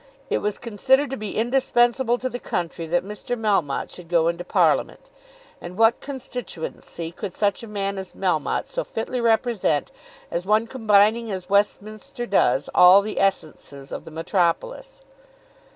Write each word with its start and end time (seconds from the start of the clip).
It 0.31 0.39
was 0.39 0.57
considered 0.57 1.11
to 1.11 1.15
be 1.15 1.37
indispensable 1.37 2.17
to 2.17 2.27
the 2.27 2.39
country 2.39 2.87
that 2.87 3.05
Mr. 3.05 3.39
Melmotte 3.39 3.91
should 3.91 4.07
go 4.07 4.29
into 4.29 4.43
Parliament, 4.43 5.11
and 5.61 5.77
what 5.77 6.01
constituency 6.01 7.11
could 7.11 7.35
such 7.35 7.61
a 7.61 7.67
man 7.67 7.99
as 7.99 8.13
Melmotte 8.13 8.65
so 8.65 8.83
fitly 8.83 9.21
represent 9.21 9.91
as 10.31 10.43
one 10.43 10.65
combining 10.65 11.29
as 11.29 11.51
Westminster 11.51 12.25
does 12.25 12.67
all 12.73 13.03
the 13.03 13.19
essences 13.19 13.91
of 13.91 14.03
the 14.03 14.09
metropolis? 14.11 15.03